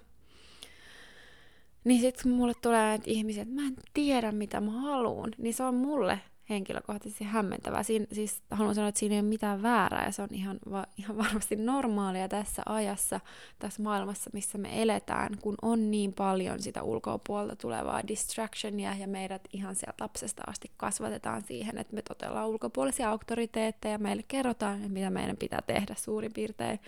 [1.83, 5.63] Niin sitten mulle tulee näitä ihmisiä, että mä en tiedä mitä mä haluan, niin se
[5.63, 6.19] on mulle
[6.51, 7.83] henkilökohtaisesti hämmentävää.
[7.83, 10.85] Siin, siis haluan sanoa, että siinä ei ole mitään väärää ja se on ihan, va,
[10.97, 13.19] ihan varmasti normaalia tässä ajassa,
[13.59, 19.41] tässä maailmassa, missä me eletään, kun on niin paljon sitä ulkopuolta tulevaa distractionia ja meidät
[19.53, 25.37] ihan sieltä lapsesta asti kasvatetaan siihen, että me totellaan ulkopuolisia auktoriteetteja, meille kerrotaan, mitä meidän
[25.37, 26.79] pitää tehdä suurin piirtein,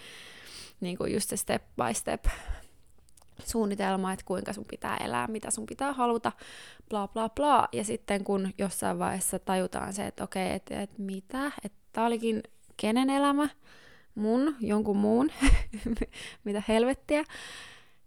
[0.82, 2.26] niin kuin just se step by step
[3.54, 6.32] suunnitelma, että kuinka sun pitää elää, mitä sun pitää haluta,
[6.90, 7.68] bla bla bla.
[7.72, 12.06] Ja sitten kun jossain vaiheessa tajutaan se, että okei, okay, että et mitä, että tää
[12.06, 12.44] olikin
[12.78, 13.50] kenen elämä,
[14.16, 15.32] mun, jonkun muun,
[16.46, 17.24] mitä helvettiä,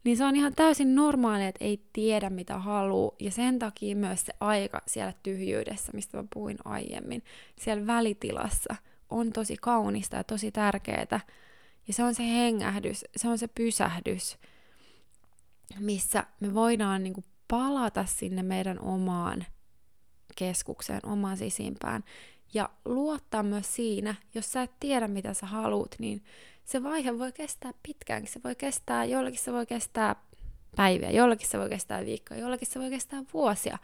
[0.05, 3.17] niin se on ihan täysin normaalia, että ei tiedä mitä haluaa.
[3.21, 7.23] Ja sen takia myös se aika siellä tyhjyydessä, mistä mä puhuin aiemmin,
[7.61, 8.75] siellä välitilassa,
[9.11, 11.21] on tosi kaunista ja tosi tärkeää.
[11.89, 14.39] Ja se on se hengähdys, se on se pysähdys,
[15.79, 19.47] missä me voidaan niin kuin palata sinne meidän omaan
[20.37, 22.05] keskukseen, omaan sisimpään.
[22.55, 26.25] Ja luottaa myös siinä, jos sä et tiedä mitä sä haluat, niin
[26.65, 28.33] se vaihe voi kestää pitkäänkin.
[28.33, 30.17] Se voi kestää, jollakin se voi kestää
[30.77, 33.79] päiviä, jollakin se voi kestää viikkoja, jollakin se voi kestää vuosia.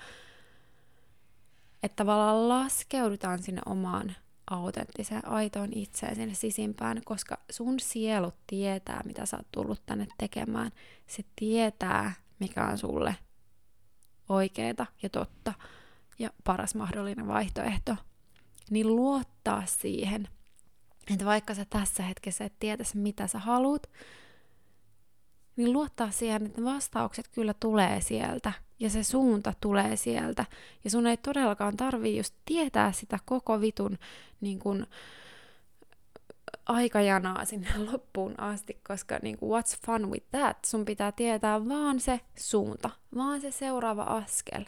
[1.83, 4.16] Että tavallaan laskeudutaan sinne omaan
[4.51, 10.71] autenttiseen, aitoon itseen sinne sisimpään, koska sun sielu tietää, mitä sä oot tullut tänne tekemään.
[11.07, 13.17] Se tietää, mikä on sulle
[14.29, 15.55] oikeeta ja totta
[16.19, 17.97] ja paras mahdollinen vaihtoehto.
[18.71, 20.29] Niin luottaa siihen,
[21.13, 23.91] että vaikka sä tässä hetkessä et tietäisi, mitä sä haluat,
[25.57, 30.45] niin luottaa siihen, että vastaukset kyllä tulee sieltä ja se suunta tulee sieltä.
[30.85, 33.99] Ja sun ei todellakaan tarvii just tietää sitä koko vitun
[34.40, 34.87] niin kun,
[36.66, 40.64] aikajanaa sinne loppuun asti, koska niin kuin, what's fun with that?
[40.64, 44.64] Sun pitää tietää vaan se suunta, vaan se seuraava askel.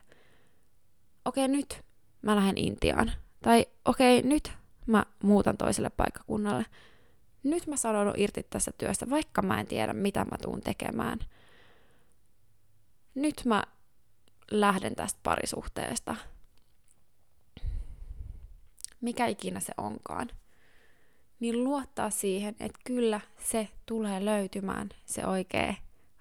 [1.24, 1.82] Okei, okay, nyt
[2.22, 3.12] mä lähden Intiaan.
[3.42, 4.52] Tai okei, okay, nyt
[4.86, 6.66] mä muutan toiselle paikkakunnalle.
[7.42, 11.18] Nyt mä sanon irti tästä työstä, vaikka mä en tiedä, mitä mä tuun tekemään.
[13.14, 13.62] Nyt mä
[14.50, 16.16] lähden tästä parisuhteesta.
[19.00, 20.30] Mikä ikinä se onkaan.
[21.40, 25.74] Niin luottaa siihen, että kyllä se tulee löytymään se oikea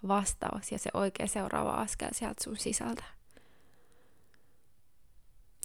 [0.08, 3.04] vastaus ja se oikea seuraava askel sieltä sun sisältä.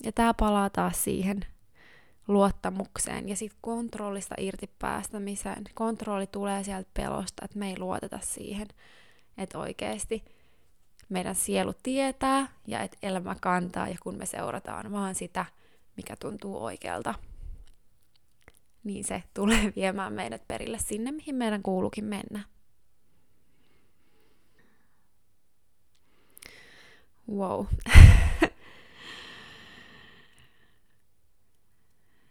[0.04, 1.40] Ja tää palaa taas siihen
[2.28, 5.64] luottamukseen ja sitten kontrollista irti päästämiseen.
[5.74, 8.68] Kontrolli tulee sieltä pelosta, että me ei luoteta siihen,
[9.38, 10.24] että oikeasti
[11.08, 15.44] meidän sielu tietää ja että elämä kantaa ja kun me seurataan vaan sitä,
[15.96, 17.14] mikä tuntuu oikealta,
[18.84, 22.40] niin se tulee viemään meidät perille sinne, mihin meidän kuuluukin mennä.
[27.30, 27.66] Wow.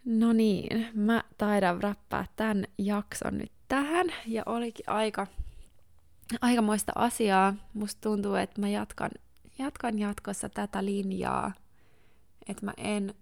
[0.09, 5.27] No niin, mä taidan räppää tämän jakson nyt tähän ja olikin aika,
[6.41, 7.55] aikamoista asiaa.
[7.73, 9.11] Musta tuntuu, että mä jatkan,
[9.59, 11.53] jatkan jatkossa tätä linjaa,
[12.47, 13.13] että mä en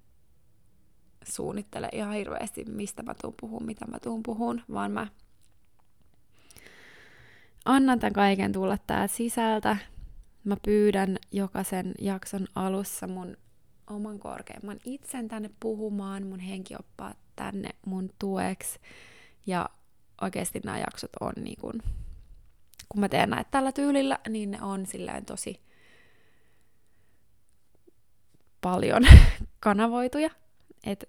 [1.27, 5.07] suunnittele ihan hirveästi, mistä mä tuun puhun, mitä mä tuun puhun, vaan mä
[7.65, 9.77] annan tämän kaiken tulla täältä sisältä.
[10.43, 13.37] Mä pyydän jokaisen jakson alussa mun
[13.89, 18.79] oman korkeimman itsen tänne puhumaan, mun henkioppaa tänne mun tueksi.
[19.45, 19.69] Ja
[20.21, 21.81] oikeasti nämä jaksot on niin kun,
[22.89, 25.61] kun mä teen näitä tällä tyylillä, niin ne on silleen tosi
[28.61, 29.03] paljon
[29.59, 30.29] kanavoituja,
[30.83, 31.05] että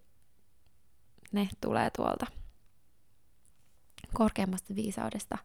[1.32, 2.26] ne tulee tuolta
[4.14, 5.38] korkeammasta viisaudesta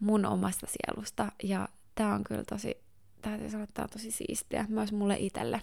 [0.00, 1.32] mun omasta sielusta.
[1.42, 2.76] Ja tää on kyllä tosi
[3.22, 5.62] täytyy sanoa, että tämä on tosi siistiä myös mulle itselle.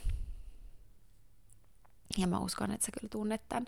[2.17, 3.65] Ja mä uskon, että sä kyllä tunnet tämän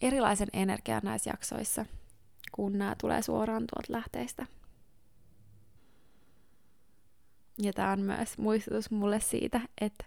[0.00, 1.86] erilaisen energian näissä jaksoissa,
[2.52, 4.46] kun nämä tulee suoraan tuolta lähteistä.
[7.58, 10.04] Ja tämä on myös muistutus mulle siitä, että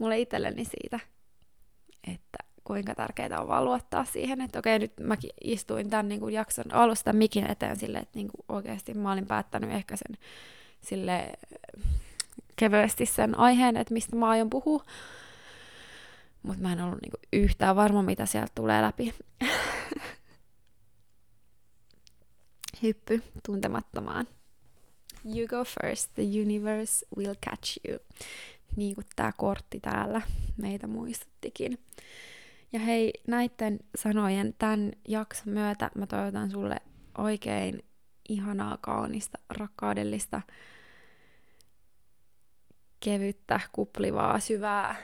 [0.00, 1.00] mulle itselleni siitä,
[2.12, 6.34] että kuinka tärkeää on vaan luottaa siihen, että okei, nyt mäkin istuin tämän niin kuin
[6.34, 10.16] jakson alusta mikin eteen silleen, että niin kuin oikeasti mä olin päättänyt ehkä sen
[10.80, 11.32] sille
[12.56, 14.84] kevyesti sen aiheen, että mistä mä aion puhua.
[16.42, 19.14] Mutta mä en ollut niinku yhtään varma, mitä sieltä tulee läpi.
[22.82, 24.26] Hyppy tuntemattomaan.
[25.24, 27.98] You go first, the universe will catch you.
[28.76, 30.22] Niin kuin tämä kortti täällä
[30.56, 31.78] meitä muistuttikin.
[32.72, 36.76] Ja hei, näiden sanojen tämän jakson myötä mä toivotan sulle
[37.18, 37.82] oikein
[38.28, 40.42] ihanaa, kaunista, rakkaudellista
[43.00, 44.96] kevyttä, kuplivaa, syvää,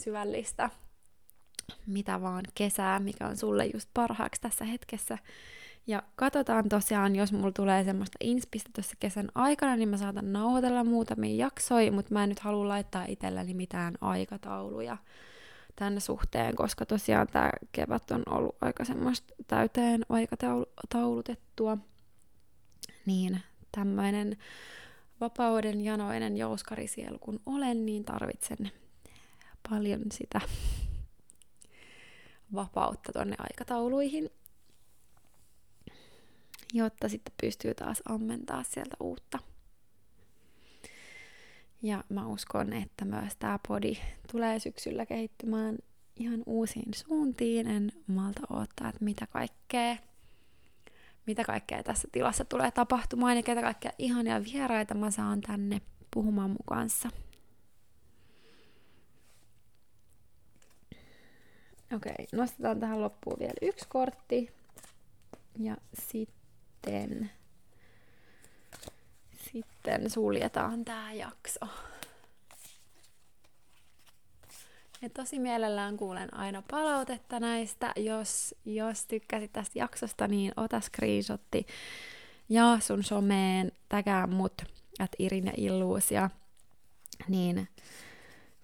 [0.00, 0.70] syvällistä,
[1.86, 5.18] mitä vaan kesää, mikä on sulle just parhaaksi tässä hetkessä.
[5.86, 10.84] Ja katsotaan tosiaan, jos mulla tulee semmoista inspistä tuossa kesän aikana, niin mä saatan nauhoitella
[10.84, 14.96] muutamia jaksoja, mutta mä en nyt halua laittaa itselläni mitään aikatauluja
[15.76, 21.78] tänne suhteen, koska tosiaan tämä kevät on ollut aika semmoista täyteen aikataulutettua.
[23.06, 23.40] Niin
[23.72, 24.36] tämmöinen
[25.20, 28.70] vapauden janoinen jouskarisielu kun olen, niin tarvitsen
[29.70, 30.40] paljon sitä
[32.54, 34.30] vapautta tonne aikatauluihin,
[36.72, 39.38] jotta sitten pystyy taas ammentaa sieltä uutta.
[41.82, 43.96] Ja mä uskon, että myös tämä podi
[44.32, 45.78] tulee syksyllä kehittymään
[46.16, 47.66] ihan uusiin suuntiin.
[47.66, 49.96] En malta odottaa, että mitä kaikkea
[51.26, 56.50] mitä kaikkea tässä tilassa tulee tapahtumaan ja ketä kaikkea ihania vieraita mä saan tänne puhumaan
[56.50, 57.08] mun kanssa.
[61.92, 64.50] Okei, nostetaan tähän loppuun vielä yksi kortti.
[65.58, 65.76] Ja
[66.86, 67.30] sitten,
[69.52, 71.66] sitten suljetaan tämä jakso.
[75.02, 77.92] Ja tosi mielellään kuulen aina palautetta näistä.
[77.96, 81.66] Jos, jos tykkäsit tästä jaksosta, niin ota screenshotti
[82.48, 84.62] ja sun someen, tägää mut,
[84.98, 86.30] at Irin ja Illuusia,
[87.28, 87.68] niin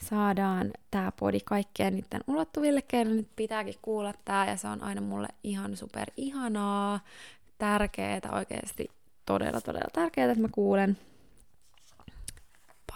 [0.03, 5.29] saadaan tää podi kaikkeen niiden ulottuville, nyt pitääkin kuulla tää, ja se on aina mulle
[5.45, 7.01] ihan super ihanaa,
[7.63, 8.89] tärkeää oikeasti
[9.27, 10.99] todella, todella tärkeää, että mä kuulen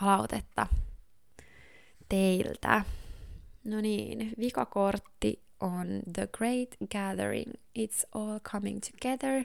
[0.01, 0.67] palautetta
[2.09, 2.85] teiltä.
[3.65, 7.53] No niin, vikakortti on The Great Gathering.
[7.79, 9.45] It's all coming together.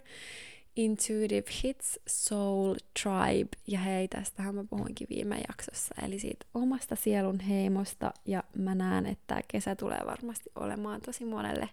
[0.76, 3.50] Intuitive Hits, Soul, Tribe.
[3.68, 8.14] Ja hei, tästähän mä puhuinkin viime jaksossa, eli siitä omasta sielun heimosta.
[8.26, 11.70] Ja mä näen, että kesä tulee varmasti olemaan tosi monelle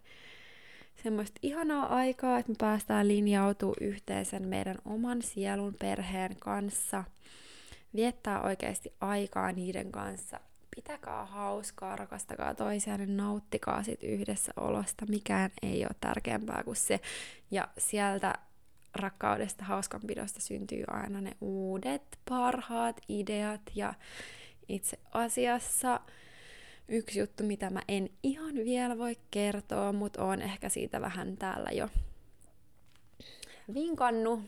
[1.03, 7.05] semmoista ihanaa aikaa, että me päästään linjautumaan yhteen sen meidän oman sielun perheen kanssa.
[7.95, 10.41] Viettää oikeasti aikaa niiden kanssa.
[10.77, 15.07] Pitäkää hauskaa, rakastakaa toisiaan ja nauttikaa sit yhdessä olosta.
[15.07, 17.01] Mikään ei ole tärkeämpää kuin se.
[17.51, 18.35] Ja sieltä
[18.95, 23.95] rakkaudesta, hauskanpidosta syntyy aina ne uudet, parhaat ideat ja
[24.69, 26.01] itse asiassa
[26.89, 31.71] yksi juttu, mitä mä en ihan vielä voi kertoa, mutta on ehkä siitä vähän täällä
[31.71, 31.89] jo
[33.75, 34.41] vinkannut,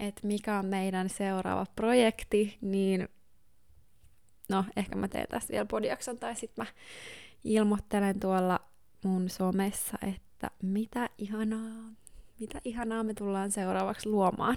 [0.00, 3.08] että mikä on meidän seuraava projekti, niin
[4.48, 6.72] no ehkä mä teen tästä vielä podiakson tai sitten mä
[7.44, 8.60] ilmoittelen tuolla
[9.04, 11.90] mun somessa, että mitä ihanaa,
[12.40, 14.56] mitä ihanaa me tullaan seuraavaksi luomaan.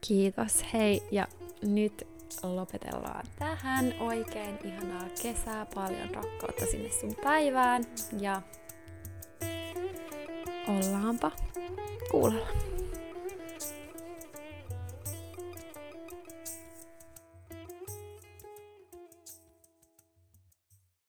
[0.00, 1.28] Kiitos, hei, ja
[1.62, 3.94] nyt lopetellaan tähän.
[4.00, 7.84] Oikein ihanaa kesää, paljon rakkautta sinne sun päivään
[8.20, 8.42] ja
[10.68, 11.30] ollaanpa
[12.10, 12.73] kuulolla.